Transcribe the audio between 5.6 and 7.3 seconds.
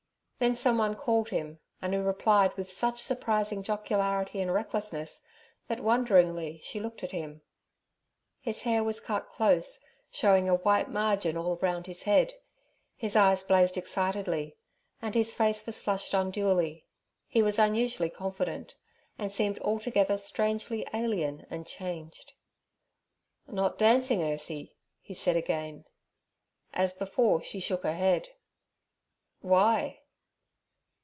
that wonderingly she looked at